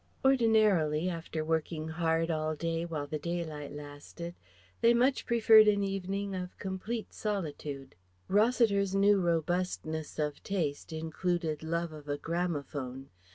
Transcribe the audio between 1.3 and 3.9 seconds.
working hard all day while the daylight